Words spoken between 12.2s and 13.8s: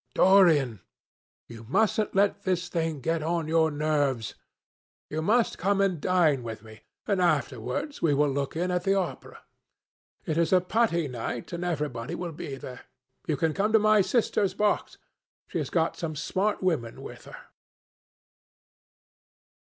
be there. You can come to